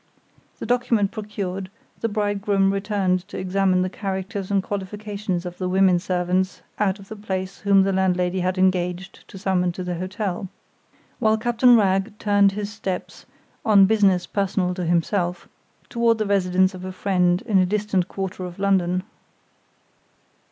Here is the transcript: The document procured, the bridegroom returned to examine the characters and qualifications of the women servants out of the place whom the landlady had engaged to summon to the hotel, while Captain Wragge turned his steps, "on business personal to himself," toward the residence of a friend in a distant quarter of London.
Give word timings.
The 0.57 0.65
document 0.65 1.11
procured, 1.11 1.69
the 1.99 2.09
bridegroom 2.09 2.73
returned 2.73 3.27
to 3.27 3.37
examine 3.37 3.83
the 3.83 3.89
characters 3.91 4.49
and 4.49 4.63
qualifications 4.63 5.45
of 5.45 5.59
the 5.59 5.69
women 5.69 5.99
servants 5.99 6.63
out 6.79 6.97
of 6.97 7.07
the 7.07 7.15
place 7.15 7.59
whom 7.59 7.83
the 7.83 7.93
landlady 7.93 8.39
had 8.39 8.57
engaged 8.57 9.23
to 9.27 9.37
summon 9.37 9.71
to 9.73 9.83
the 9.83 9.93
hotel, 9.99 10.47
while 11.19 11.37
Captain 11.37 11.75
Wragge 11.75 12.17
turned 12.17 12.53
his 12.53 12.73
steps, 12.73 13.27
"on 13.63 13.85
business 13.85 14.25
personal 14.25 14.73
to 14.73 14.85
himself," 14.85 15.47
toward 15.87 16.17
the 16.17 16.25
residence 16.25 16.73
of 16.73 16.83
a 16.83 16.91
friend 16.91 17.43
in 17.43 17.59
a 17.59 17.65
distant 17.67 18.07
quarter 18.07 18.43
of 18.45 18.57
London. 18.57 19.03